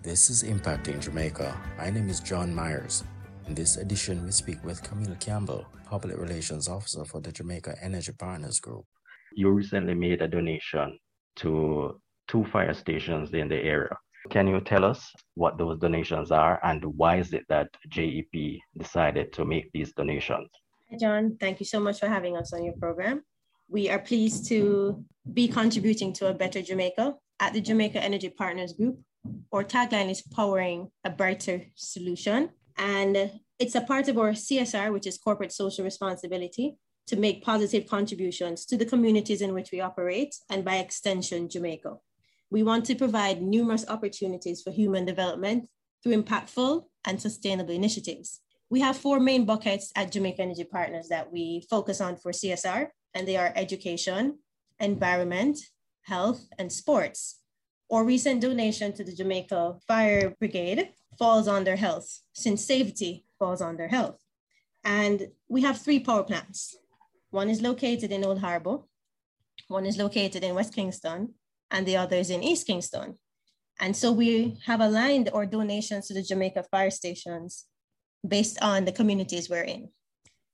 This 0.00 0.30
is 0.30 0.44
Impacting 0.44 1.00
Jamaica. 1.00 1.60
My 1.76 1.90
name 1.90 2.08
is 2.08 2.20
John 2.20 2.54
Myers. 2.54 3.02
In 3.48 3.54
this 3.54 3.78
edition, 3.78 4.24
we 4.24 4.30
speak 4.30 4.62
with 4.64 4.80
Camille 4.80 5.16
Campbell, 5.18 5.66
Public 5.86 6.16
Relations 6.16 6.68
Officer 6.68 7.04
for 7.04 7.20
the 7.20 7.32
Jamaica 7.32 7.74
Energy 7.82 8.12
Partners 8.16 8.60
Group. 8.60 8.84
You 9.34 9.50
recently 9.50 9.94
made 9.94 10.22
a 10.22 10.28
donation 10.28 10.96
to 11.36 12.00
two 12.28 12.44
fire 12.44 12.74
stations 12.74 13.34
in 13.34 13.48
the 13.48 13.56
area. 13.56 13.96
Can 14.30 14.46
you 14.46 14.60
tell 14.60 14.84
us 14.84 15.04
what 15.34 15.58
those 15.58 15.80
donations 15.80 16.30
are 16.30 16.60
and 16.62 16.84
why 16.84 17.16
is 17.16 17.32
it 17.32 17.42
that 17.48 17.68
JEP 17.88 18.60
decided 18.78 19.32
to 19.32 19.44
make 19.44 19.68
these 19.72 19.92
donations? 19.94 20.48
John, 21.00 21.36
thank 21.40 21.58
you 21.58 21.66
so 21.66 21.80
much 21.80 21.98
for 21.98 22.06
having 22.06 22.36
us 22.36 22.52
on 22.52 22.62
your 22.62 22.74
program. 22.74 23.24
We 23.68 23.90
are 23.90 23.98
pleased 23.98 24.46
to 24.50 25.04
be 25.32 25.48
contributing 25.48 26.12
to 26.14 26.28
a 26.28 26.34
better 26.34 26.62
Jamaica 26.62 27.16
at 27.40 27.52
the 27.52 27.60
Jamaica 27.60 28.00
Energy 28.00 28.28
Partners 28.28 28.74
Group. 28.74 29.00
Our 29.52 29.64
tagline 29.64 30.10
is 30.10 30.22
powering 30.22 30.90
a 31.04 31.10
brighter 31.10 31.66
solution. 31.74 32.50
And 32.76 33.32
it's 33.58 33.74
a 33.74 33.80
part 33.80 34.08
of 34.08 34.18
our 34.18 34.32
CSR, 34.32 34.92
which 34.92 35.06
is 35.06 35.18
corporate 35.18 35.52
social 35.52 35.84
responsibility, 35.84 36.76
to 37.08 37.16
make 37.16 37.42
positive 37.42 37.88
contributions 37.88 38.64
to 38.66 38.76
the 38.76 38.84
communities 38.84 39.40
in 39.40 39.54
which 39.54 39.72
we 39.72 39.80
operate 39.80 40.34
and 40.50 40.64
by 40.64 40.76
extension, 40.76 41.48
Jamaica. 41.48 41.96
We 42.50 42.62
want 42.62 42.84
to 42.86 42.94
provide 42.94 43.42
numerous 43.42 43.86
opportunities 43.88 44.62
for 44.62 44.70
human 44.70 45.04
development 45.04 45.68
through 46.02 46.22
impactful 46.22 46.84
and 47.04 47.20
sustainable 47.20 47.74
initiatives. 47.74 48.40
We 48.70 48.80
have 48.80 48.96
four 48.96 49.20
main 49.20 49.46
buckets 49.46 49.90
at 49.96 50.12
Jamaica 50.12 50.42
Energy 50.42 50.64
Partners 50.64 51.08
that 51.08 51.32
we 51.32 51.66
focus 51.70 52.00
on 52.00 52.16
for 52.16 52.32
CSR, 52.32 52.88
and 53.14 53.26
they 53.26 53.36
are 53.36 53.52
education, 53.56 54.38
environment, 54.78 55.58
health, 56.02 56.46
and 56.58 56.70
sports. 56.70 57.37
Our 57.90 58.04
recent 58.04 58.42
donation 58.42 58.92
to 58.94 59.04
the 59.04 59.14
Jamaica 59.14 59.76
Fire 59.86 60.34
Brigade 60.38 60.90
falls 61.18 61.48
on 61.48 61.64
their 61.64 61.76
health, 61.76 62.20
since 62.34 62.64
safety 62.64 63.24
falls 63.38 63.62
on 63.62 63.76
their 63.76 63.88
health. 63.88 64.20
And 64.84 65.28
we 65.48 65.62
have 65.62 65.80
three 65.80 66.00
power 66.00 66.22
plants. 66.22 66.76
One 67.30 67.48
is 67.48 67.62
located 67.62 68.12
in 68.12 68.24
Old 68.24 68.40
Harbour, 68.40 68.78
one 69.68 69.86
is 69.86 69.98
located 69.98 70.44
in 70.44 70.54
West 70.54 70.74
Kingston, 70.74 71.34
and 71.70 71.86
the 71.86 71.96
other 71.96 72.16
is 72.16 72.30
in 72.30 72.42
East 72.42 72.66
Kingston. 72.66 73.18
And 73.80 73.96
so 73.96 74.12
we 74.12 74.58
have 74.66 74.80
aligned 74.80 75.30
our 75.32 75.46
donations 75.46 76.08
to 76.08 76.14
the 76.14 76.22
Jamaica 76.22 76.64
fire 76.70 76.90
stations 76.90 77.66
based 78.26 78.60
on 78.62 78.84
the 78.84 78.92
communities 78.92 79.48
we're 79.48 79.62
in. 79.62 79.90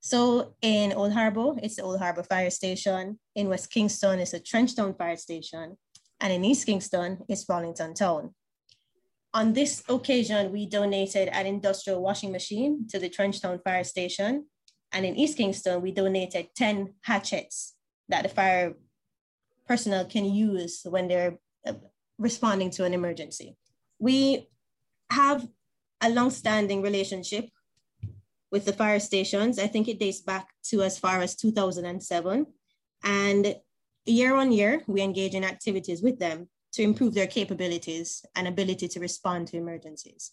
So 0.00 0.54
in 0.60 0.92
Old 0.92 1.12
Harbour, 1.12 1.54
it's 1.62 1.76
the 1.76 1.82
Old 1.82 1.98
Harbour 1.98 2.22
Fire 2.22 2.50
Station. 2.50 3.18
In 3.34 3.48
West 3.48 3.70
Kingston, 3.70 4.18
it's 4.18 4.32
the 4.32 4.40
Trench 4.40 4.76
Town 4.76 4.94
Fire 4.94 5.16
Station. 5.16 5.78
And 6.24 6.32
in 6.32 6.42
East 6.42 6.64
Kingston, 6.64 7.18
is 7.28 7.44
Rollington 7.44 7.94
Town. 7.94 8.34
On 9.34 9.52
this 9.52 9.82
occasion, 9.90 10.52
we 10.52 10.64
donated 10.64 11.28
an 11.28 11.44
industrial 11.44 12.00
washing 12.00 12.32
machine 12.32 12.88
to 12.88 12.98
the 12.98 13.10
Trench 13.10 13.42
Town 13.42 13.60
Fire 13.62 13.84
Station. 13.84 14.46
And 14.90 15.04
in 15.04 15.16
East 15.16 15.36
Kingston, 15.36 15.82
we 15.82 15.92
donated 15.92 16.48
10 16.56 16.94
hatchets 17.02 17.74
that 18.08 18.22
the 18.22 18.30
fire 18.30 18.72
personnel 19.68 20.06
can 20.06 20.24
use 20.24 20.80
when 20.88 21.08
they're 21.08 21.36
uh, 21.66 21.74
responding 22.16 22.70
to 22.70 22.84
an 22.84 22.94
emergency. 22.94 23.58
We 23.98 24.48
have 25.10 25.46
a 26.00 26.08
long-standing 26.08 26.80
relationship 26.80 27.50
with 28.50 28.64
the 28.64 28.72
fire 28.72 29.00
stations. 29.00 29.58
I 29.58 29.66
think 29.66 29.88
it 29.88 30.00
dates 30.00 30.22
back 30.22 30.48
to 30.70 30.84
as 30.84 30.98
far 30.98 31.20
as 31.20 31.36
2007. 31.36 32.46
And 33.02 33.56
year 34.12 34.34
on 34.34 34.52
year, 34.52 34.82
we 34.86 35.00
engage 35.00 35.34
in 35.34 35.44
activities 35.44 36.02
with 36.02 36.18
them 36.18 36.48
to 36.72 36.82
improve 36.82 37.14
their 37.14 37.26
capabilities 37.26 38.24
and 38.34 38.48
ability 38.48 38.88
to 38.88 39.00
respond 39.00 39.48
to 39.48 39.56
emergencies. 39.56 40.32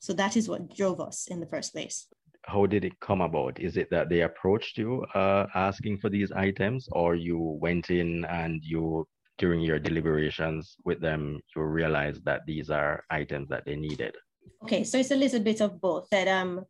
So 0.00 0.12
that 0.14 0.36
is 0.36 0.48
what 0.48 0.74
drove 0.74 1.00
us 1.00 1.28
in 1.28 1.40
the 1.40 1.46
first 1.46 1.72
place. 1.72 2.06
How 2.44 2.66
did 2.66 2.84
it 2.84 2.98
come 3.00 3.20
about? 3.20 3.60
Is 3.60 3.76
it 3.76 3.88
that 3.90 4.08
they 4.08 4.22
approached 4.22 4.76
you 4.76 5.04
uh, 5.14 5.46
asking 5.54 5.98
for 5.98 6.10
these 6.10 6.32
items, 6.32 6.88
or 6.90 7.14
you 7.14 7.38
went 7.38 7.90
in 7.90 8.24
and 8.24 8.62
you, 8.64 9.06
during 9.38 9.60
your 9.60 9.78
deliberations 9.78 10.76
with 10.84 11.00
them, 11.00 11.40
you 11.54 11.62
realized 11.62 12.24
that 12.24 12.40
these 12.46 12.68
are 12.68 13.04
items 13.10 13.48
that 13.48 13.64
they 13.64 13.76
needed? 13.76 14.16
Okay, 14.64 14.82
so 14.82 14.98
it's 14.98 15.12
a 15.12 15.16
little 15.16 15.40
bit 15.40 15.60
of 15.60 15.80
both. 15.80 16.08
That 16.10 16.26
um, 16.26 16.66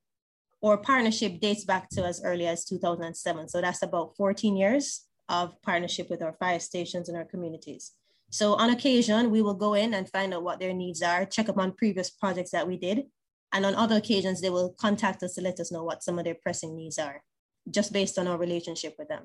our 0.63 0.77
partnership 0.77 1.41
dates 1.41 1.65
back 1.65 1.89
to 1.91 2.05
as 2.05 2.21
early 2.23 2.47
as 2.47 2.67
2007. 2.67 3.49
So 3.49 3.63
that's 3.63 3.83
about 3.83 4.15
14 4.17 4.57
years 4.57 5.07
of 5.33 5.61
partnership 5.63 6.09
with 6.09 6.23
our 6.23 6.35
fire 6.35 6.61
stations 6.61 7.09
and 7.09 7.19
our 7.19 7.25
communities. 7.25 7.93
So 8.31 8.55
on 8.55 8.71
occasion, 8.71 9.31
we 9.33 9.43
will 9.43 9.55
go 9.55 9.75
in 9.75 9.95
and 9.95 10.09
find 10.09 10.33
out 10.33 10.45
what 10.45 10.61
their 10.61 10.73
needs 10.73 11.03
are, 11.03 11.25
check 11.25 11.49
up 11.49 11.59
on 11.59 11.73
previous 11.73 12.11
projects 12.11 12.53
that 12.53 12.69
we 12.69 12.77
did. 12.77 13.07
And 13.53 13.67
on 13.67 13.75
other 13.75 13.97
occasions, 13.97 14.41
they 14.41 14.51
will 14.51 14.75
contact 14.79 15.23
us 15.25 15.35
to 15.35 15.43
let 15.43 15.59
us 15.59 15.73
know 15.73 15.83
what 15.83 16.05
some 16.05 16.19
of 16.19 16.25
their 16.25 16.37
pressing 16.41 16.77
needs 16.77 16.99
are, 16.99 17.23
just 17.71 17.93
based 17.93 18.17
on 18.19 18.29
our 18.29 18.39
relationship 18.39 18.95
with 18.99 19.09
them. 19.09 19.25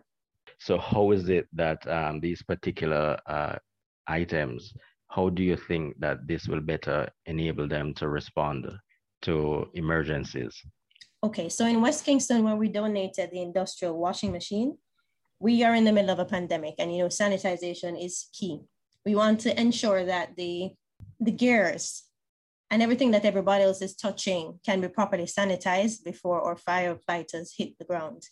So 0.59 0.79
how 0.79 1.11
is 1.11 1.29
it 1.29 1.47
that 1.53 1.87
um, 1.87 2.19
these 2.19 2.41
particular 2.41 3.19
uh, 3.27 3.57
items 4.07 4.73
how 5.09 5.29
do 5.29 5.43
you 5.43 5.55
think 5.55 5.99
that 5.99 6.27
this 6.27 6.47
will 6.47 6.61
better 6.61 7.09
enable 7.25 7.67
them 7.67 7.93
to 7.95 8.07
respond 8.07 8.67
to 9.23 9.67
emergencies? 9.73 10.61
Okay, 11.23 11.49
so 11.49 11.65
in 11.65 11.81
West 11.81 12.05
Kingston, 12.05 12.43
where 12.43 12.55
we 12.55 12.69
donated 12.69 13.31
the 13.31 13.41
industrial 13.41 13.97
washing 13.97 14.31
machine, 14.31 14.77
we 15.39 15.63
are 15.63 15.75
in 15.75 15.83
the 15.83 15.91
middle 15.91 16.11
of 16.11 16.19
a 16.19 16.25
pandemic, 16.25 16.75
and 16.79 16.91
you 16.91 17.03
know, 17.03 17.09
sanitization 17.09 18.03
is 18.03 18.27
key. 18.33 18.61
We 19.05 19.15
want 19.15 19.39
to 19.41 19.59
ensure 19.59 20.05
that 20.05 20.35
the 20.35 20.71
the 21.19 21.31
gears 21.31 22.03
and 22.69 22.81
everything 22.81 23.11
that 23.11 23.25
everybody 23.25 23.63
else 23.63 23.81
is 23.81 23.95
touching 23.95 24.59
can 24.65 24.81
be 24.81 24.87
properly 24.87 25.25
sanitized 25.25 26.03
before 26.03 26.41
our 26.41 26.55
firefighters 26.55 27.49
hit 27.57 27.77
the 27.77 27.85
ground. 27.85 28.23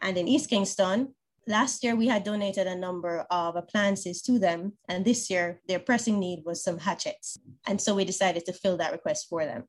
And 0.00 0.18
in 0.18 0.28
East 0.28 0.50
Kingston, 0.50 1.14
last 1.46 1.82
year 1.82 1.96
we 1.96 2.06
had 2.06 2.24
donated 2.24 2.66
a 2.66 2.76
number 2.76 3.26
of 3.30 3.56
appliances 3.56 4.22
to 4.22 4.38
them 4.38 4.72
and 4.88 5.04
this 5.04 5.28
year 5.28 5.60
their 5.66 5.78
pressing 5.78 6.18
need 6.18 6.42
was 6.44 6.62
some 6.62 6.78
hatchets 6.78 7.38
and 7.66 7.80
so 7.80 7.94
we 7.94 8.04
decided 8.04 8.44
to 8.44 8.52
fill 8.52 8.76
that 8.76 8.92
request 8.92 9.26
for 9.28 9.44
them 9.44 9.64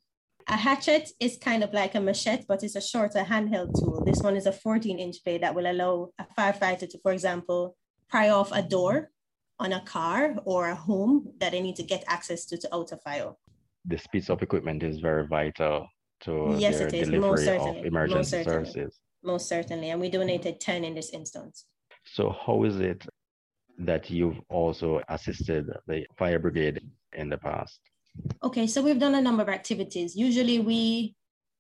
a 0.47 0.57
hatchet 0.57 1.09
is 1.19 1.37
kind 1.37 1.63
of 1.63 1.73
like 1.73 1.95
a 1.95 1.99
machete 1.99 2.45
but 2.47 2.63
it's 2.63 2.75
a 2.75 2.81
shorter 2.81 3.23
handheld 3.23 3.73
tool 3.79 4.03
this 4.05 4.21
one 4.21 4.35
is 4.35 4.45
a 4.45 4.51
14 4.51 4.99
inch 4.99 5.17
blade 5.23 5.41
that 5.41 5.55
will 5.55 5.69
allow 5.69 6.09
a 6.19 6.25
firefighter 6.37 6.89
to 6.89 6.97
for 6.99 7.11
example 7.11 7.75
pry 8.09 8.29
off 8.29 8.51
a 8.51 8.61
door 8.61 9.09
on 9.59 9.73
a 9.73 9.81
car 9.81 10.35
or 10.45 10.69
a 10.69 10.75
home 10.75 11.27
that 11.39 11.51
they 11.51 11.61
need 11.61 11.75
to 11.75 11.83
get 11.83 12.03
access 12.07 12.45
to 12.45 12.57
to 12.57 12.75
out 12.75 12.91
a 12.91 12.97
fire 12.97 13.33
this 13.85 14.07
piece 14.07 14.29
of 14.29 14.41
equipment 14.41 14.83
is 14.83 14.99
very 14.99 15.27
vital 15.27 15.87
to 16.21 16.55
yes, 16.57 16.77
their 16.77 16.87
it 16.87 16.93
is. 16.93 17.09
delivery 17.09 17.57
of 17.57 17.85
emergency 17.85 18.37
Most 18.37 18.45
services 18.45 18.99
most 19.23 19.47
certainly. 19.47 19.89
And 19.89 20.01
we 20.01 20.09
donated 20.09 20.59
10 20.59 20.83
in 20.83 20.93
this 20.93 21.09
instance. 21.11 21.65
So, 22.05 22.35
how 22.45 22.63
is 22.63 22.79
it 22.79 23.05
that 23.79 24.09
you've 24.09 24.39
also 24.49 25.01
assisted 25.09 25.71
the 25.87 26.05
fire 26.17 26.39
brigade 26.39 26.81
in 27.13 27.29
the 27.29 27.37
past? 27.37 27.79
Okay, 28.43 28.67
so 28.67 28.81
we've 28.81 28.99
done 28.99 29.15
a 29.15 29.21
number 29.21 29.41
of 29.41 29.49
activities. 29.49 30.15
Usually 30.15 30.59
we 30.59 31.15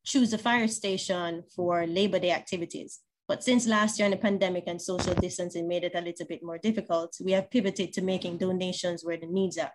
choose 0.05 0.33
a 0.33 0.37
fire 0.37 0.67
station 0.67 1.43
for 1.55 1.87
Labor 1.87 2.19
Day 2.19 2.31
activities. 2.31 2.99
But 3.27 3.43
since 3.43 3.67
last 3.67 3.97
year 3.97 4.05
and 4.05 4.13
the 4.13 4.17
pandemic 4.17 4.65
and 4.67 4.81
social 4.81 5.13
distancing 5.13 5.67
made 5.67 5.85
it 5.85 5.95
a 5.95 6.01
little 6.01 6.25
bit 6.25 6.43
more 6.43 6.57
difficult, 6.57 7.15
we 7.23 7.31
have 7.31 7.49
pivoted 7.49 7.93
to 7.93 8.01
making 8.01 8.37
donations 8.37 9.03
where 9.05 9.17
the 9.17 9.27
needs 9.27 9.57
are. 9.57 9.71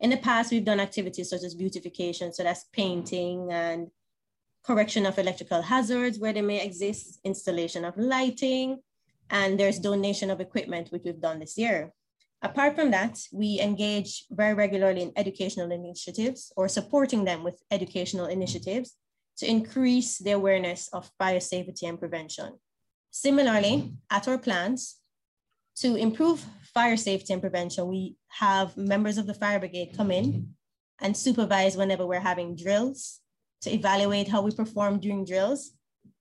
In 0.00 0.10
the 0.10 0.16
past, 0.16 0.50
we've 0.50 0.64
done 0.64 0.80
activities 0.80 1.28
such 1.28 1.42
as 1.42 1.54
beautification, 1.54 2.32
so 2.32 2.42
that's 2.42 2.64
painting 2.72 3.52
and 3.52 3.88
correction 4.64 5.04
of 5.04 5.18
electrical 5.18 5.60
hazards 5.60 6.18
where 6.18 6.32
they 6.32 6.40
may 6.40 6.64
exist, 6.64 7.20
installation 7.22 7.84
of 7.84 7.98
lighting, 7.98 8.80
and 9.28 9.60
there's 9.60 9.78
donation 9.78 10.30
of 10.30 10.40
equipment, 10.40 10.90
which 10.90 11.02
we've 11.04 11.20
done 11.20 11.38
this 11.38 11.58
year. 11.58 11.92
Apart 12.42 12.74
from 12.74 12.90
that, 12.90 13.18
we 13.32 13.60
engage 13.60 14.24
very 14.30 14.54
regularly 14.54 15.02
in 15.02 15.12
educational 15.16 15.70
initiatives 15.70 16.52
or 16.56 16.68
supporting 16.68 17.24
them 17.24 17.44
with 17.44 17.62
educational 17.70 18.26
initiatives 18.26 18.96
to 19.36 19.48
increase 19.48 20.18
the 20.18 20.32
awareness 20.32 20.88
of 20.88 21.10
fire 21.18 21.40
safety 21.40 21.86
and 21.86 21.98
prevention. 21.98 22.58
Similarly, 23.10 23.92
at 24.10 24.26
our 24.28 24.38
plants, 24.38 25.00
to 25.76 25.96
improve 25.96 26.44
fire 26.74 26.96
safety 26.96 27.32
and 27.32 27.42
prevention, 27.42 27.88
we 27.88 28.16
have 28.28 28.76
members 28.76 29.18
of 29.18 29.26
the 29.26 29.34
fire 29.34 29.58
brigade 29.58 29.94
come 29.96 30.10
in 30.10 30.54
and 31.00 31.16
supervise 31.16 31.76
whenever 31.76 32.06
we're 32.06 32.20
having 32.20 32.56
drills, 32.56 33.20
to 33.62 33.70
evaluate 33.70 34.28
how 34.28 34.42
we 34.42 34.50
perform 34.50 34.98
during 34.98 35.24
drills, 35.24 35.72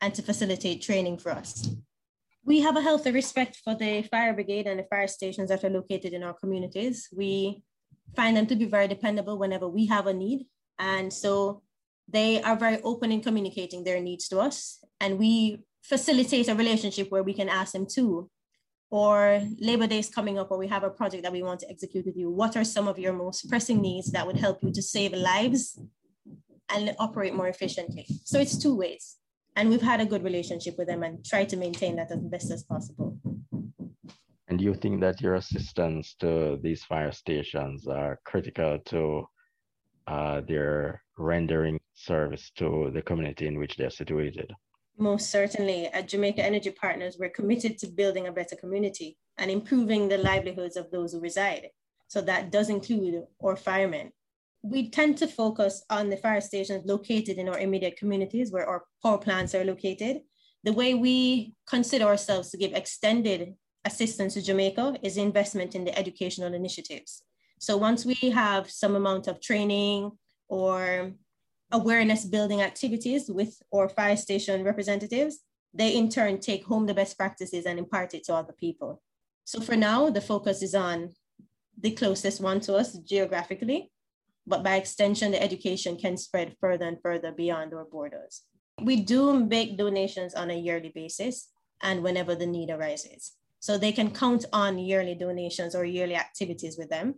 and 0.02 0.14
to 0.14 0.22
facilitate 0.22 0.82
training 0.82 1.18
for 1.18 1.32
us. 1.32 1.70
We 2.50 2.62
have 2.62 2.78
a 2.78 2.82
healthy 2.82 3.12
respect 3.12 3.58
for 3.64 3.76
the 3.76 4.02
fire 4.02 4.34
brigade 4.34 4.66
and 4.66 4.80
the 4.80 4.84
fire 4.90 5.08
stations 5.08 5.50
that 5.50 5.64
are 5.64 5.70
located 5.70 6.14
in 6.14 6.24
our 6.24 6.34
communities. 6.34 7.08
We 7.16 7.62
find 8.16 8.36
them 8.36 8.48
to 8.48 8.56
be 8.56 8.66
very 8.66 8.88
dependable 8.88 9.38
whenever 9.38 9.68
we 9.70 9.86
have 9.86 10.08
a 10.08 10.16
need. 10.16 10.48
And 10.80 11.14
so 11.14 11.62
they 12.08 12.42
are 12.42 12.56
very 12.56 12.82
open 12.82 13.12
in 13.12 13.22
communicating 13.22 13.84
their 13.84 14.02
needs 14.02 14.28
to 14.30 14.40
us. 14.40 14.84
And 15.00 15.20
we 15.20 15.60
facilitate 15.84 16.48
a 16.48 16.56
relationship 16.56 17.12
where 17.12 17.22
we 17.22 17.36
can 17.36 17.50
ask 17.50 17.74
them 17.74 17.86
to, 17.94 18.32
or 18.90 19.44
Labor 19.60 19.86
Day 19.86 20.00
is 20.00 20.10
coming 20.10 20.40
up, 20.40 20.50
or 20.50 20.58
we 20.58 20.70
have 20.70 20.84
a 20.84 20.90
project 20.90 21.22
that 21.22 21.32
we 21.32 21.44
want 21.44 21.60
to 21.60 21.70
execute 21.70 22.08
with 22.08 22.18
you. 22.18 22.32
What 22.32 22.58
are 22.58 22.64
some 22.64 22.88
of 22.88 22.98
your 22.98 23.14
most 23.14 23.48
pressing 23.48 23.80
needs 23.80 24.10
that 24.10 24.26
would 24.26 24.38
help 24.38 24.64
you 24.64 24.72
to 24.72 24.82
save 24.82 25.14
lives 25.14 25.80
and 26.68 26.96
operate 26.98 27.36
more 27.36 27.48
efficiently? 27.48 28.08
So 28.24 28.40
it's 28.40 28.58
two 28.58 28.76
ways. 28.76 29.19
And 29.56 29.70
we've 29.70 29.82
had 29.82 30.02
a 30.02 30.06
good 30.06 30.24
relationship 30.24 30.78
with 30.78 30.88
them 30.88 31.04
and 31.04 31.26
try 31.26 31.46
to 31.46 31.58
maintain 31.58 31.96
that 31.98 32.12
as 32.12 32.20
best 32.20 32.52
as 32.52 32.64
possible. 32.64 33.18
And 34.48 34.60
you 34.60 34.74
think 34.74 35.02
that 35.02 35.22
your 35.22 35.36
assistance 35.36 36.16
to 36.22 36.60
these 36.64 36.84
fire 36.84 37.12
stations 37.12 37.88
are 37.88 38.20
critical 38.26 38.80
to 38.86 39.28
uh, 40.08 40.42
their 40.48 41.04
rendering 41.18 41.80
service 41.94 42.52
to 42.56 42.90
the 42.94 43.02
community 43.02 43.46
in 43.46 43.60
which 43.60 43.78
they're 43.78 43.92
situated? 43.92 44.52
Most 44.98 45.30
certainly. 45.30 45.88
At 45.88 46.08
Jamaica 46.08 46.44
Energy 46.44 46.72
Partners, 46.72 47.18
we're 47.20 47.30
committed 47.30 47.78
to 47.80 47.88
building 47.88 48.28
a 48.28 48.32
better 48.32 48.56
community 48.56 49.18
and 49.38 49.52
improving 49.52 50.08
the 50.08 50.18
livelihoods 50.18 50.78
of 50.78 50.90
those 50.90 51.14
who 51.14 51.22
reside. 51.22 51.68
So 52.08 52.22
that 52.22 52.52
does 52.52 52.70
include 52.70 53.24
our 53.44 53.56
firemen. 53.56 54.12
We 54.62 54.90
tend 54.90 55.18
to 55.20 55.28
focus 55.28 55.84
on 55.90 56.10
the 56.10 56.18
fire 56.18 56.42
stations 56.42 56.86
located 56.86 57.38
in 57.38 57.48
our 57.48 57.60
immediate 57.60 57.98
communities 57.98 58.52
where 58.52 58.68
our 58.68 58.84
power 59.02 59.18
plants 59.18 59.56
are 59.56 59.64
located. 59.64 60.22
The 60.64 60.74
way 60.74 60.94
we 60.94 61.54
consider 61.66 62.06
ourselves 62.06 62.52
to 62.52 62.58
give 62.58 62.74
extended 62.74 63.56
assistance 63.86 64.34
to 64.34 64.42
Jamaica 64.42 64.98
is 65.02 65.18
investment 65.18 65.76
in 65.76 65.86
the 65.86 65.98
educational 65.98 66.54
initiatives. 66.54 67.24
So 67.60 67.78
once 67.78 68.06
we 68.06 68.16
have 68.32 68.70
some 68.70 68.96
amount 68.96 69.28
of 69.28 69.42
training 69.42 70.12
or 70.50 71.14
awareness 71.72 72.26
building 72.26 72.62
activities 72.62 73.30
with 73.30 73.62
our 73.74 73.88
fire 73.88 74.18
station 74.18 74.64
representatives, 74.64 75.40
they 75.74 75.96
in 75.96 76.10
turn 76.10 76.40
take 76.40 76.66
home 76.66 76.86
the 76.86 76.94
best 76.94 77.18
practices 77.18 77.66
and 77.66 77.78
impart 77.78 78.14
it 78.14 78.24
to 78.26 78.34
other 78.36 78.54
people. 78.54 79.02
So 79.46 79.62
for 79.62 79.76
now, 79.76 80.10
the 80.10 80.22
focus 80.22 80.62
is 80.62 80.76
on 80.76 81.10
the 81.80 81.92
closest 81.92 82.42
one 82.42 82.60
to 82.62 82.76
us 82.76 82.94
geographically, 82.98 83.92
but 84.50 84.64
by 84.64 84.76
extension, 84.76 85.32
the 85.32 85.42
education 85.42 85.96
can 85.96 86.18
spread 86.18 86.56
further 86.60 86.86
and 86.86 86.98
further 87.02 87.32
beyond 87.32 87.74
our 87.74 87.86
borders. 87.86 88.42
We 88.82 88.96
do 88.98 89.46
make 89.46 89.78
donations 89.78 90.34
on 90.34 90.50
a 90.50 90.58
yearly 90.58 90.92
basis 90.94 91.50
and 91.82 92.02
whenever 92.02 92.34
the 92.34 92.48
need 92.48 92.72
arises. 92.72 93.34
So 93.60 93.78
they 93.78 93.92
can 93.92 94.12
count 94.12 94.46
on 94.52 94.80
yearly 94.80 95.16
donations 95.16 95.76
or 95.76 95.86
yearly 95.86 96.16
activities 96.16 96.78
with 96.78 96.90
them 96.90 97.16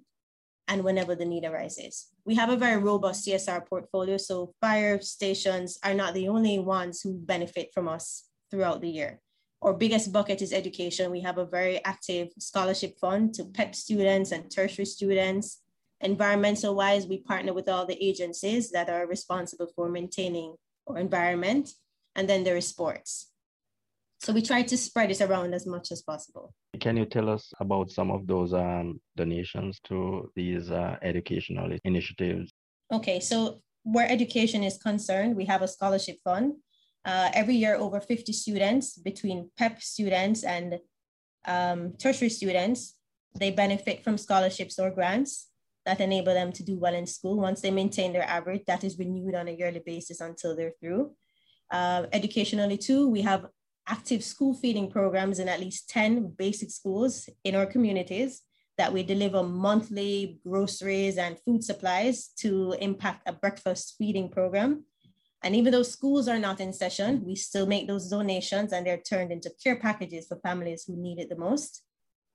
and 0.68 0.84
whenever 0.84 1.16
the 1.16 1.26
need 1.26 1.46
arises. 1.46 2.08
We 2.26 2.36
have 2.36 2.50
a 2.50 2.58
very 2.58 2.82
robust 2.82 3.26
CSR 3.26 3.66
portfolio, 3.68 4.18
so 4.18 4.54
fire 4.60 5.00
stations 5.02 5.78
are 5.84 5.94
not 5.94 6.14
the 6.14 6.28
only 6.28 6.60
ones 6.60 7.02
who 7.02 7.14
benefit 7.14 7.72
from 7.74 7.88
us 7.88 8.26
throughout 8.50 8.82
the 8.82 8.90
year. 8.90 9.22
Our 9.62 9.74
biggest 9.74 10.12
bucket 10.12 10.42
is 10.42 10.54
education. 10.54 11.12
We 11.12 11.22
have 11.22 11.38
a 11.38 11.46
very 11.46 11.84
active 11.86 12.30
scholarship 12.40 12.98
fund 13.00 13.34
to 13.36 13.46
PEP 13.46 13.76
students 13.76 14.32
and 14.32 14.50
tertiary 14.50 14.86
students. 14.86 15.61
Environmental 16.04 16.76
wise, 16.76 17.06
we 17.06 17.20
partner 17.20 17.54
with 17.54 17.70
all 17.70 17.86
the 17.86 18.04
agencies 18.04 18.72
that 18.72 18.90
are 18.90 19.06
responsible 19.06 19.68
for 19.76 19.90
maintaining 19.90 20.56
our 20.88 20.98
environment. 20.98 21.70
And 22.16 22.28
then 22.28 22.44
there 22.44 22.58
is 22.58 22.68
sports. 22.68 23.32
So 24.20 24.34
we 24.34 24.42
try 24.42 24.62
to 24.64 24.78
spread 24.78 25.10
it 25.10 25.22
around 25.22 25.54
as 25.54 25.66
much 25.66 25.92
as 25.92 26.02
possible. 26.02 26.54
Can 26.80 26.98
you 26.98 27.06
tell 27.06 27.30
us 27.30 27.52
about 27.60 27.92
some 27.92 28.12
of 28.12 28.28
those 28.28 28.54
um, 28.54 29.00
donations 29.16 29.80
to 29.86 30.32
these 30.36 30.70
uh, 30.70 30.98
educational 31.02 31.76
initiatives? 31.84 32.52
Okay, 32.92 33.20
so 33.20 33.62
where 33.84 34.10
education 34.10 34.64
is 34.64 34.78
concerned, 34.78 35.36
we 35.36 35.46
have 35.46 35.62
a 35.62 35.68
scholarship 35.68 36.18
fund. 36.24 36.54
Uh, 37.04 37.30
every 37.34 37.56
year, 37.56 37.76
over 37.76 38.00
50 38.00 38.32
students 38.34 38.98
between 38.98 39.50
PEP 39.58 39.82
students 39.82 40.44
and 40.44 40.80
um, 41.46 41.94
tertiary 41.98 42.30
students, 42.30 42.96
they 43.36 43.50
benefit 43.50 44.04
from 44.04 44.18
scholarships 44.18 44.78
or 44.78 44.92
grants 44.92 45.51
that 45.86 46.00
enable 46.00 46.34
them 46.34 46.52
to 46.54 46.64
do 46.64 46.78
well 46.78 46.94
in 46.94 47.08
school. 47.08 47.38
Once 47.38 47.62
they 47.62 47.72
maintain 47.72 48.14
their 48.14 48.28
average, 48.28 48.64
that 48.68 48.84
is 48.84 49.00
renewed 49.00 49.36
on 49.36 49.48
a 49.48 49.52
yearly 49.52 49.82
basis 49.86 50.22
until 50.22 50.56
they're 50.56 50.74
through. 50.80 51.12
Uh, 51.72 52.06
educationally, 52.12 52.78
too, 52.78 53.08
we 53.08 53.22
have 53.22 53.46
active 53.88 54.24
school 54.24 54.54
feeding 54.54 54.90
programs 54.90 55.40
in 55.40 55.50
at 55.50 55.60
least 55.60 55.90
10 55.90 56.34
basic 56.38 56.70
schools 56.70 57.28
in 57.44 57.56
our 57.56 57.66
communities 57.66 58.42
that 58.78 58.94
we 58.94 59.04
deliver 59.04 59.44
monthly 59.44 60.40
groceries 60.46 61.18
and 61.18 61.38
food 61.46 61.64
supplies 61.64 62.30
to 62.38 62.76
impact 62.80 63.28
a 63.28 63.34
breakfast 63.34 63.96
feeding 63.98 64.30
program. 64.30 64.86
And 65.44 65.56
even 65.56 65.72
though 65.72 65.84
schools 65.84 66.28
are 66.28 66.40
not 66.40 66.60
in 66.60 66.72
session, 66.72 67.24
we 67.26 67.36
still 67.36 67.66
make 67.66 67.88
those 67.88 68.10
donations 68.10 68.74
and 68.74 68.86
they're 68.86 68.98
turned 68.98 69.32
into 69.32 69.52
care 69.64 69.78
packages 69.80 70.28
for 70.28 70.38
families 70.38 70.84
who 70.86 70.96
need 70.96 71.20
it 71.20 71.30
the 71.30 71.36
most. 71.36 71.84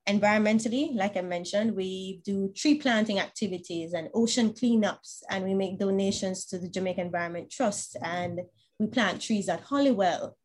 Environmentally, 0.07 0.95
like 0.95 1.17
I 1.17 1.21
mentioned, 1.21 1.75
we 1.75 2.21
do 2.23 2.53
tree 2.55 2.75
planting 2.75 3.19
activities 3.19 3.93
and 3.93 4.09
ocean 4.13 4.51
cleanups, 4.51 5.21
and 5.29 5.43
we 5.43 5.53
make 5.53 5.79
donations 5.79 6.45
to 6.45 6.57
the 6.57 6.69
Jamaica 6.69 7.01
Environment 7.01 7.51
Trust, 7.51 7.97
and 8.01 8.39
we 8.79 8.87
plant 8.87 9.21
trees 9.21 9.49
at 9.49 9.61
Holywell 9.61 10.37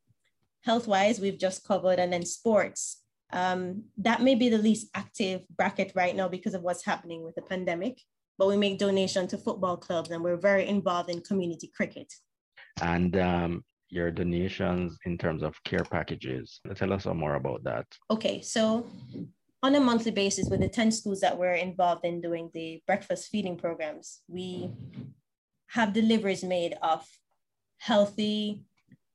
health 0.63 0.87
wise, 0.87 1.19
we've 1.19 1.37
just 1.37 1.65
covered, 1.65 1.99
and 1.99 2.11
then 2.11 2.25
sports. 2.25 3.01
Um, 3.31 3.85
that 3.97 4.21
may 4.21 4.35
be 4.35 4.49
the 4.49 4.57
least 4.57 4.87
active 4.93 5.41
bracket 5.55 5.91
right 5.95 6.15
now 6.15 6.27
because 6.27 6.53
of 6.53 6.61
what's 6.61 6.85
happening 6.85 7.23
with 7.23 7.35
the 7.35 7.41
pandemic, 7.41 7.99
but 8.37 8.47
we 8.47 8.57
make 8.57 8.77
donation 8.77 9.27
to 9.27 9.37
football 9.37 9.77
clubs 9.77 10.11
and 10.11 10.23
we're 10.23 10.37
very 10.37 10.67
involved 10.67 11.09
in 11.09 11.21
community 11.21 11.71
cricket. 11.75 12.13
And 12.81 13.17
um, 13.17 13.63
your 13.89 14.11
donations 14.11 14.97
in 15.05 15.17
terms 15.17 15.41
of 15.41 15.61
care 15.63 15.83
packages, 15.83 16.59
tell 16.75 16.93
us 16.93 17.03
some 17.03 17.17
more 17.17 17.35
about 17.35 17.63
that. 17.63 17.87
Okay, 18.11 18.41
so 18.41 18.85
on 19.63 19.75
a 19.75 19.79
monthly 19.79 20.11
basis 20.11 20.49
with 20.49 20.59
the 20.59 20.67
10 20.67 20.91
schools 20.91 21.21
that 21.21 21.37
we're 21.37 21.53
involved 21.53 22.03
in 22.03 22.19
doing 22.19 22.51
the 22.53 22.83
breakfast 22.85 23.29
feeding 23.31 23.55
programs, 23.55 24.19
we 24.27 24.69
have 25.67 25.93
deliveries 25.93 26.43
made 26.43 26.75
of 26.83 27.07
healthy 27.77 28.61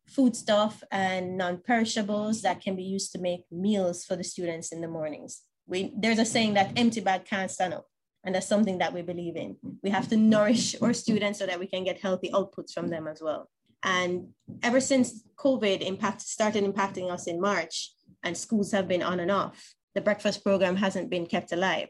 foodstuff 0.09 0.83
and 0.91 1.37
non-perishables 1.37 2.41
that 2.41 2.63
can 2.63 2.75
be 2.75 2.83
used 2.83 3.13
to 3.13 3.19
make 3.19 3.45
meals 3.53 4.07
for 4.07 4.17
the 4.17 4.25
students 4.25 4.73
in 4.73 4.81
the 4.81 4.89
mornings. 4.89 5.43
We, 5.67 5.93
there's 5.95 6.19
a 6.19 6.25
saying 6.25 6.55
that 6.55 6.73
empty 6.77 7.03
bag 7.03 7.27
can't 7.27 7.51
stand 7.51 7.75
up. 7.75 7.87
And 8.25 8.35
that's 8.35 8.49
something 8.49 8.79
that 8.79 8.95
we 8.95 9.03
believe 9.03 9.37
in. 9.37 9.57
We 9.83 9.91
have 9.91 10.09
to 10.09 10.17
nourish 10.17 10.75
our 10.83 10.95
students 10.95 11.39
so 11.39 11.47
that 11.47 11.61
we 11.61 11.67
can 11.67 11.85
get 11.85 12.01
healthy 12.01 12.31
outputs 12.31 12.73
from 12.73 12.89
them 12.89 13.07
as 13.07 13.21
well. 13.23 13.51
And 13.85 14.29
ever 14.63 14.81
since 14.81 15.23
COVID 15.37 15.83
impact, 15.83 16.23
started 16.23 16.65
impacting 16.65 17.11
us 17.11 17.27
in 17.27 17.39
March 17.39 17.93
and 18.25 18.37
schools 18.37 18.73
have 18.73 18.89
been 18.89 19.03
on 19.03 19.21
and 19.21 19.31
off, 19.31 19.75
the 19.99 20.05
breakfast 20.05 20.45
program 20.45 20.77
hasn't 20.77 21.11
been 21.11 21.27
kept 21.27 21.51
alive. 21.51 21.89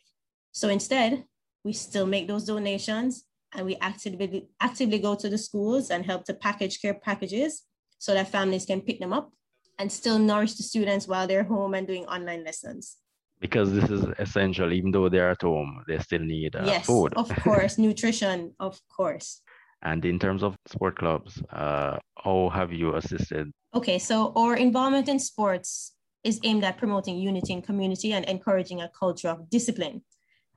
So 0.52 0.70
instead, 0.70 1.24
we 1.62 1.74
still 1.74 2.06
make 2.06 2.26
those 2.26 2.46
donations 2.46 3.24
and 3.54 3.66
we 3.66 3.76
actively, 3.82 4.48
actively 4.60 4.98
go 4.98 5.14
to 5.14 5.28
the 5.28 5.36
schools 5.36 5.90
and 5.90 6.06
help 6.06 6.24
to 6.24 6.32
package 6.32 6.80
care 6.80 6.94
packages 6.94 7.64
so 7.98 8.14
that 8.14 8.28
families 8.28 8.64
can 8.64 8.80
pick 8.80 8.98
them 8.98 9.12
up 9.12 9.30
and 9.78 9.92
still 9.92 10.18
nourish 10.18 10.54
the 10.54 10.62
students 10.62 11.06
while 11.06 11.26
they're 11.26 11.50
home 11.54 11.74
and 11.74 11.86
doing 11.86 12.06
online 12.06 12.44
lessons. 12.44 12.96
Because 13.40 13.74
this 13.74 13.90
is 13.90 14.04
essential, 14.18 14.72
even 14.72 14.90
though 14.90 15.10
they're 15.10 15.30
at 15.30 15.42
home, 15.42 15.84
they 15.86 15.98
still 15.98 16.24
need 16.36 16.56
uh, 16.56 16.62
yes, 16.64 16.86
food. 16.86 17.12
of 17.14 17.28
course, 17.44 17.76
nutrition, 17.76 18.54
of 18.58 18.80
course. 18.88 19.42
And 19.82 20.02
in 20.04 20.18
terms 20.18 20.42
of 20.42 20.56
sport 20.66 20.96
clubs, 20.98 21.42
uh, 21.52 21.98
how 22.24 22.50
have 22.54 22.72
you 22.72 22.94
assisted? 22.96 23.52
Okay, 23.74 23.98
so 23.98 24.32
our 24.34 24.56
involvement 24.56 25.08
in 25.08 25.18
sports 25.18 25.92
is 26.28 26.38
aimed 26.44 26.64
at 26.64 26.78
promoting 26.78 27.16
unity 27.16 27.52
in 27.52 27.62
community 27.62 28.12
and 28.12 28.24
encouraging 28.26 28.80
a 28.82 28.90
culture 29.02 29.28
of 29.28 29.48
discipline. 29.50 30.02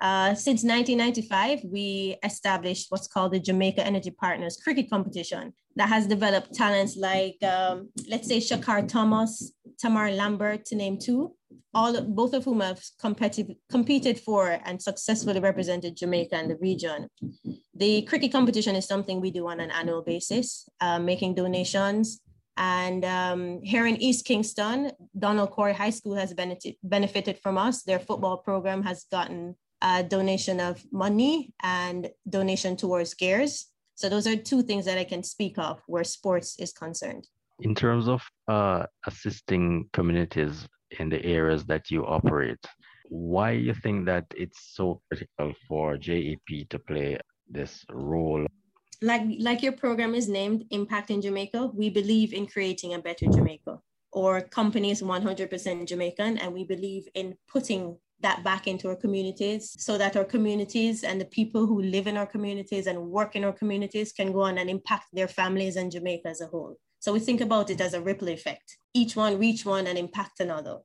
Uh, 0.01 0.34
since 0.34 0.63
1995, 0.63 1.62
we 1.72 2.18
established 2.24 2.88
what's 2.90 3.08
called 3.08 3.32
the 3.32 3.40
Jamaica 3.40 3.86
Energy 3.86 4.10
Partners 4.10 4.58
Cricket 4.58 4.90
Competition 4.90 5.54
that 5.75 5.90
has 5.90 6.08
developed 6.08 6.54
talents 6.56 6.98
like, 6.98 7.38
um, 7.44 7.90
let's 8.10 8.28
say, 8.28 8.40
Shakar 8.40 8.88
Thomas, 8.88 9.54
Tamar 9.80 10.12
Lambert, 10.12 10.66
to 10.66 10.75
name 10.75 10.98
two, 10.98 11.36
all 11.74 12.01
both 12.01 12.34
of 12.34 12.44
whom 12.46 12.62
have 12.62 12.84
competed, 13.00 13.56
competed 13.70 14.20
for 14.20 14.60
and 14.66 14.82
successfully 14.82 15.40
represented 15.40 15.96
Jamaica 15.96 16.36
and 16.36 16.50
the 16.50 16.58
region. 16.58 17.08
The 17.75 18.01
cricket 18.01 18.32
competition 18.32 18.75
is 18.75 18.88
something 18.88 19.22
we 19.22 19.32
do 19.32 19.48
on 19.48 19.60
an 19.60 19.70
annual 19.70 20.01
basis, 20.01 20.68
uh, 20.82 20.98
making 20.98 21.36
donations. 21.36 22.22
And 22.58 23.05
um, 23.05 23.62
here 23.63 23.86
in 23.86 23.98
East 24.01 24.25
Kingston, 24.25 24.91
Donald 25.17 25.51
Quarrie 25.51 25.74
High 25.74 25.89
School 25.89 26.15
has 26.15 26.34
benefited, 26.34 27.39
from 27.39 27.58
us. 27.58 27.84
Their 27.84 28.00
football 28.00 28.38
program 28.38 28.84
has 28.84 29.05
gotten 29.12 29.55
a 29.81 30.03
donation 30.03 30.60
of 30.60 30.84
money 30.91 31.53
and 31.63 32.10
donation 32.29 32.75
towards 32.75 33.13
gears. 33.13 33.67
So 33.96 34.10
those 34.10 34.27
are 34.27 34.36
two 34.36 34.63
things 34.63 34.86
that 34.86 34.98
I 34.98 35.03
can 35.03 35.24
speak 35.24 35.58
of 35.58 35.81
where 35.88 36.03
sports 36.03 36.60
is 36.60 36.72
concerned. 36.72 37.27
In 37.62 37.75
terms 37.75 38.08
of 38.08 38.22
uh, 38.48 38.86
assisting 39.05 39.89
communities 39.93 40.67
in 41.00 41.10
the 41.10 41.24
areas 41.24 41.65
that 41.65 41.91
you 41.91 42.05
operate, 42.05 42.63
why 43.10 43.53
do 43.55 43.62
you 43.62 43.74
think 43.74 44.05
that 44.05 44.25
it's 44.36 44.74
so 44.74 45.01
critical 45.10 45.53
for 45.67 45.98
JEP 45.98 46.70
to 46.70 46.79
play 46.79 47.17
this 47.50 47.86
role? 47.91 48.46
Like, 49.01 49.24
like 49.39 49.63
your 49.63 49.72
program 49.72 50.13
is 50.13 50.29
named 50.29 50.65
Impact 50.70 51.10
in 51.10 51.22
Jamaica, 51.22 51.72
we 51.74 51.89
believe 51.89 52.34
in 52.34 52.46
creating 52.46 52.93
a 52.93 53.00
better 53.00 53.25
Jamaica. 53.25 53.79
Or 54.12 54.41
companies 54.41 55.01
100% 55.01 55.88
Jamaican, 55.88 56.38
and 56.38 56.53
we 56.53 56.65
believe 56.65 57.08
in 57.15 57.38
putting 57.48 57.98
that 58.20 58.43
back 58.43 58.67
into 58.67 58.88
our 58.88 58.96
communities 58.96 59.75
so 59.79 59.98
that 59.98 60.15
our 60.15 60.24
communities 60.24 61.03
and 61.03 61.20
the 61.20 61.25
people 61.25 61.65
who 61.65 61.81
live 61.81 62.08
in 62.08 62.17
our 62.17 62.25
communities 62.25 62.88
and 62.88 63.10
work 63.10 63.36
in 63.36 63.43
our 63.43 63.53
communities 63.53 64.12
can 64.12 64.31
go 64.31 64.41
on 64.41 64.58
and 64.58 64.70
impact 64.70 65.05
their 65.13 65.27
families 65.27 65.75
and 65.75 65.91
Jamaica 65.91 66.27
as 66.27 66.41
a 66.41 66.48
whole. 66.48 66.77
So 67.00 67.13
we 67.13 67.20
think 67.20 67.41
about 67.41 67.70
it 67.70 67.81
as 67.81 67.93
a 67.93 68.01
ripple 68.01 68.29
effect. 68.29 68.77
Each 68.93 69.15
one 69.15 69.39
reach 69.39 69.65
one 69.65 69.88
and 69.88 69.98
impact 69.98 70.39
another. 70.39 70.77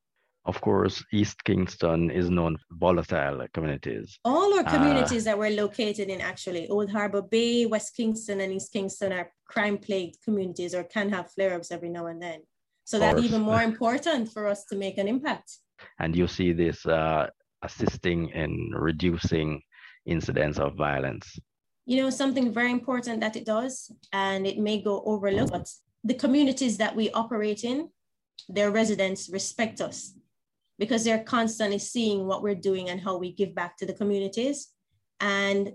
Of 0.46 0.60
course, 0.60 1.04
East 1.12 1.42
Kingston 1.44 2.10
is 2.10 2.30
known 2.30 2.56
for 2.56 2.76
volatile 2.78 3.46
communities. 3.52 4.18
All 4.24 4.54
our 4.54 4.66
uh, 4.66 4.70
communities 4.70 5.26
uh, 5.26 5.30
that 5.30 5.38
we're 5.38 5.56
located 5.64 6.08
in, 6.08 6.20
actually, 6.20 6.68
Old 6.68 6.90
Harbor 6.90 7.22
Bay, 7.22 7.66
West 7.66 7.96
Kingston, 7.96 8.40
and 8.40 8.52
East 8.52 8.72
Kingston 8.72 9.12
are 9.12 9.30
crime 9.44 9.76
plagued 9.76 10.22
communities 10.22 10.74
or 10.74 10.84
can 10.84 11.08
have 11.10 11.32
flare 11.32 11.54
ups 11.54 11.72
every 11.72 11.88
now 11.88 12.06
and 12.06 12.22
then. 12.22 12.40
So 12.84 13.00
that's 13.00 13.20
even 13.20 13.42
more 13.42 13.62
important 13.62 14.32
for 14.32 14.46
us 14.46 14.64
to 14.66 14.76
make 14.76 14.96
an 14.98 15.08
impact 15.08 15.58
and 15.98 16.16
you 16.16 16.26
see 16.26 16.52
this 16.52 16.84
uh, 16.86 17.26
assisting 17.62 18.28
in 18.30 18.70
reducing 18.74 19.62
incidents 20.06 20.58
of 20.58 20.76
violence 20.76 21.38
you 21.84 22.00
know 22.00 22.10
something 22.10 22.52
very 22.52 22.70
important 22.70 23.20
that 23.20 23.36
it 23.36 23.44
does 23.44 23.90
and 24.12 24.46
it 24.46 24.58
may 24.58 24.80
go 24.80 25.02
overlooked 25.04 25.50
but 25.50 25.68
the 26.04 26.14
communities 26.14 26.76
that 26.78 26.94
we 26.94 27.10
operate 27.10 27.64
in 27.64 27.88
their 28.48 28.70
residents 28.70 29.28
respect 29.30 29.80
us 29.80 30.14
because 30.78 31.04
they're 31.04 31.24
constantly 31.24 31.78
seeing 31.78 32.26
what 32.26 32.42
we're 32.42 32.54
doing 32.54 32.90
and 32.90 33.00
how 33.00 33.16
we 33.16 33.32
give 33.32 33.54
back 33.54 33.76
to 33.76 33.86
the 33.86 33.94
communities 33.94 34.68
and 35.20 35.72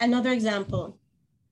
another 0.00 0.30
example 0.30 0.98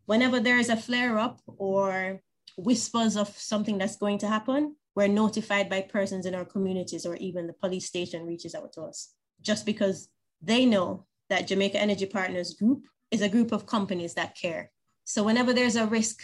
whenever 0.07 0.41
there 0.41 0.59
is 0.59 0.69
a 0.69 0.77
flare 0.77 1.19
up 1.19 1.41
or 1.47 2.21
whispers 2.57 3.17
of 3.17 3.29
something 3.29 3.79
that's 3.79 3.97
going 3.97 4.19
to 4.19 4.29
happen 4.29 4.77
we're 4.95 5.09
notified 5.09 5.71
by 5.71 5.81
persons 5.81 6.27
in 6.27 6.35
our 6.35 6.45
communities 6.45 7.07
or 7.07 7.17
even 7.17 7.47
the 7.47 7.53
police 7.53 7.87
station 7.87 8.27
reaches 8.27 8.55
out 8.55 8.73
to 8.73 8.83
us 8.83 9.15
just 9.41 9.65
because 9.65 10.09
they 10.41 10.67
know 10.67 11.07
that 11.31 11.47
Jamaica 11.47 11.79
Energy 11.81 12.07
Partners 12.07 12.55
Group 12.55 12.85
is 13.11 13.23
a 13.23 13.29
group 13.29 13.53
of 13.53 13.67
companies 13.67 14.15
that 14.15 14.37
care. 14.37 14.71
So 15.05 15.23
whenever 15.23 15.53
there's 15.53 15.77
a 15.77 15.87
risk 15.87 16.23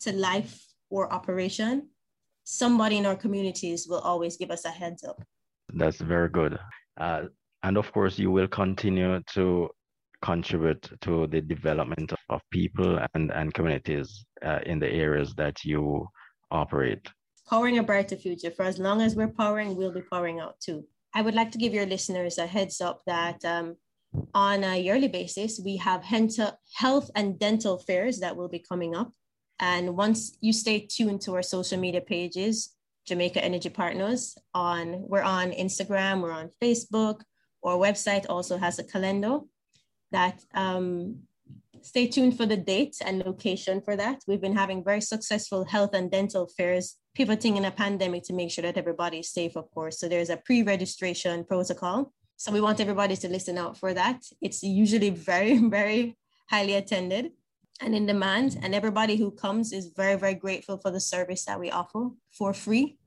to 0.00 0.12
life 0.12 0.64
or 0.88 1.12
operation, 1.12 1.88
somebody 2.44 2.96
in 2.96 3.06
our 3.06 3.16
communities 3.16 3.86
will 3.88 3.98
always 3.98 4.36
give 4.36 4.50
us 4.50 4.64
a 4.64 4.70
heads 4.70 5.04
up. 5.04 5.22
That's 5.72 5.98
very 5.98 6.28
good. 6.28 6.58
Uh, 6.98 7.24
and 7.62 7.76
of 7.76 7.92
course, 7.92 8.18
you 8.18 8.30
will 8.30 8.48
continue 8.48 9.20
to 9.34 9.68
contribute 10.22 10.88
to 11.02 11.26
the 11.26 11.40
development 11.40 12.12
of 12.30 12.40
people 12.50 12.98
and, 13.14 13.30
and 13.32 13.52
communities 13.52 14.24
uh, 14.44 14.60
in 14.64 14.78
the 14.78 14.90
areas 14.90 15.34
that 15.34 15.64
you 15.64 16.06
operate 16.50 17.06
powering 17.48 17.78
a 17.78 17.82
brighter 17.82 18.16
future. 18.16 18.50
For 18.50 18.64
as 18.64 18.78
long 18.78 19.00
as 19.00 19.14
we're 19.14 19.28
powering, 19.28 19.76
we'll 19.76 19.92
be 19.92 20.02
powering 20.02 20.40
out 20.40 20.58
too. 20.60 20.84
I 21.14 21.22
would 21.22 21.34
like 21.34 21.50
to 21.52 21.58
give 21.58 21.72
your 21.72 21.86
listeners 21.86 22.38
a 22.38 22.46
heads 22.46 22.80
up 22.80 23.02
that 23.06 23.44
um, 23.44 23.76
on 24.34 24.64
a 24.64 24.76
yearly 24.78 25.08
basis, 25.08 25.60
we 25.64 25.76
have 25.78 26.04
health 26.04 27.10
and 27.14 27.38
dental 27.38 27.78
fairs 27.78 28.20
that 28.20 28.36
will 28.36 28.48
be 28.48 28.58
coming 28.58 28.94
up. 28.94 29.12
And 29.58 29.96
once 29.96 30.36
you 30.40 30.52
stay 30.52 30.80
tuned 30.80 31.22
to 31.22 31.34
our 31.34 31.42
social 31.42 31.78
media 31.78 32.02
pages, 32.02 32.75
Jamaica 33.06 33.42
Energy 33.42 33.68
Partners, 33.68 34.36
on 34.52 35.02
we're 35.06 35.22
on 35.22 35.52
Instagram, 35.52 36.22
we're 36.22 36.32
on 36.32 36.50
Facebook. 36.62 37.20
Our 37.64 37.76
website 37.76 38.26
also 38.28 38.58
has 38.58 38.78
a 38.78 38.84
calendar 38.84 39.38
that 40.12 40.40
um, 40.54 41.20
stay 41.82 42.06
tuned 42.06 42.36
for 42.36 42.46
the 42.46 42.56
date 42.56 42.96
and 43.04 43.24
location 43.24 43.80
for 43.80 43.96
that. 43.96 44.20
We've 44.26 44.40
been 44.40 44.56
having 44.56 44.84
very 44.84 45.00
successful 45.00 45.64
health 45.64 45.94
and 45.94 46.10
dental 46.10 46.48
fairs, 46.56 46.96
pivoting 47.14 47.56
in 47.56 47.64
a 47.64 47.70
pandemic 47.70 48.24
to 48.24 48.34
make 48.34 48.50
sure 48.50 48.62
that 48.62 48.76
everybody 48.76 49.20
is 49.20 49.32
safe, 49.32 49.56
of 49.56 49.70
course. 49.70 49.98
So 49.98 50.08
there's 50.08 50.30
a 50.30 50.36
pre 50.36 50.62
registration 50.62 51.44
protocol. 51.44 52.12
So 52.36 52.52
we 52.52 52.60
want 52.60 52.80
everybody 52.80 53.16
to 53.16 53.28
listen 53.28 53.56
out 53.56 53.78
for 53.78 53.94
that. 53.94 54.22
It's 54.40 54.62
usually 54.62 55.10
very, 55.10 55.58
very 55.78 56.16
highly 56.50 56.74
attended 56.74 57.32
and 57.80 57.94
in 57.94 58.06
demand. 58.06 58.58
And 58.62 58.74
everybody 58.74 59.16
who 59.16 59.30
comes 59.30 59.72
is 59.72 59.86
very, 59.88 60.16
very 60.16 60.34
grateful 60.34 60.78
for 60.78 60.90
the 60.90 61.00
service 61.00 61.44
that 61.44 61.60
we 61.60 61.70
offer 61.70 62.10
for 62.30 62.52
free 62.52 62.98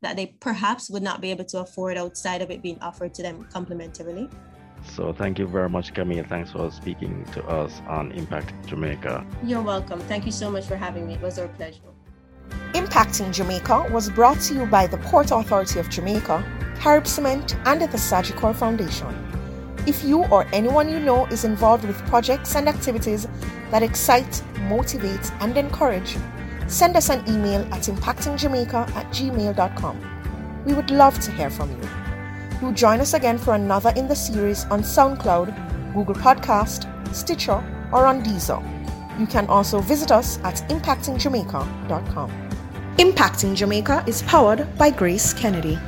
that 0.00 0.16
they 0.16 0.26
perhaps 0.40 0.88
would 0.90 1.02
not 1.02 1.20
be 1.20 1.30
able 1.30 1.44
to 1.44 1.60
afford 1.60 1.96
outside 1.96 2.42
of 2.42 2.50
it 2.50 2.62
being 2.62 2.78
offered 2.80 3.12
to 3.14 3.22
them 3.22 3.44
complimentarily. 3.52 4.30
So 4.94 5.12
thank 5.12 5.38
you 5.38 5.46
very 5.46 5.68
much, 5.68 5.92
Camille. 5.92 6.24
Thanks 6.24 6.52
for 6.52 6.70
speaking 6.70 7.24
to 7.32 7.44
us 7.46 7.80
on 7.88 8.12
Impact 8.12 8.54
Jamaica. 8.66 9.26
You're 9.42 9.62
welcome. 9.62 9.98
Thank 10.00 10.24
you 10.24 10.32
so 10.32 10.50
much 10.50 10.66
for 10.66 10.76
having 10.76 11.08
me. 11.08 11.14
It 11.14 11.20
was 11.20 11.38
our 11.38 11.48
pleasure. 11.48 11.82
Impacting 12.74 13.32
Jamaica 13.32 13.88
was 13.90 14.08
brought 14.08 14.40
to 14.42 14.54
you 14.54 14.66
by 14.66 14.86
the 14.86 14.98
Port 14.98 15.30
Authority 15.32 15.80
of 15.80 15.90
Jamaica, 15.90 16.44
Carib 16.78 17.06
Cement, 17.06 17.56
and 17.66 17.82
the 17.82 17.88
Sagicor 17.88 18.54
Foundation. 18.54 19.27
If 19.88 20.04
you 20.04 20.24
or 20.24 20.46
anyone 20.52 20.90
you 20.90 21.00
know 21.00 21.24
is 21.28 21.46
involved 21.46 21.86
with 21.86 21.96
projects 22.08 22.54
and 22.56 22.68
activities 22.68 23.26
that 23.70 23.82
excite, 23.82 24.42
motivate, 24.68 25.32
and 25.40 25.56
encourage, 25.56 26.18
send 26.66 26.94
us 26.94 27.08
an 27.08 27.26
email 27.26 27.62
at 27.72 27.84
impactingjamaica 27.84 28.94
at 28.94 29.06
gmail.com. 29.06 30.64
We 30.66 30.74
would 30.74 30.90
love 30.90 31.18
to 31.20 31.32
hear 31.32 31.48
from 31.48 31.70
you. 31.70 31.88
Do 32.60 32.74
join 32.74 33.00
us 33.00 33.14
again 33.14 33.38
for 33.38 33.54
another 33.54 33.90
in 33.96 34.08
the 34.08 34.14
series 34.14 34.66
on 34.66 34.82
SoundCloud, 34.82 35.94
Google 35.94 36.16
Podcast, 36.16 36.84
Stitcher, 37.14 37.64
or 37.90 38.04
on 38.04 38.22
Deezer. 38.22 38.60
You 39.18 39.26
can 39.26 39.46
also 39.46 39.80
visit 39.80 40.12
us 40.12 40.38
at 40.40 40.56
impactingjamaica.com. 40.68 42.30
Impacting 42.98 43.56
Jamaica 43.56 44.04
is 44.06 44.22
powered 44.24 44.68
by 44.76 44.90
Grace 44.90 45.32
Kennedy. 45.32 45.78